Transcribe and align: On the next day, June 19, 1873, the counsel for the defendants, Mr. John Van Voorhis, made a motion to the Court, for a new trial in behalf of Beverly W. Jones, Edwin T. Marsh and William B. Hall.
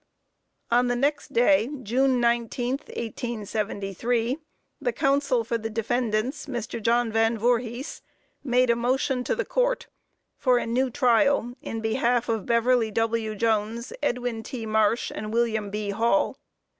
On 0.71 0.87
the 0.87 0.95
next 0.95 1.31
day, 1.31 1.69
June 1.83 2.19
19, 2.19 2.77
1873, 2.87 4.39
the 4.81 4.91
counsel 4.91 5.43
for 5.43 5.59
the 5.59 5.69
defendants, 5.69 6.47
Mr. 6.47 6.81
John 6.81 7.11
Van 7.11 7.37
Voorhis, 7.37 8.01
made 8.43 8.71
a 8.71 8.75
motion 8.75 9.23
to 9.25 9.35
the 9.35 9.45
Court, 9.45 9.85
for 10.39 10.57
a 10.57 10.65
new 10.65 10.89
trial 10.89 11.53
in 11.61 11.81
behalf 11.81 12.29
of 12.29 12.47
Beverly 12.47 12.89
W. 12.89 13.35
Jones, 13.35 13.93
Edwin 14.01 14.41
T. 14.41 14.65
Marsh 14.65 15.11
and 15.13 15.31
William 15.31 15.69
B. 15.69 15.91
Hall. 15.91 16.35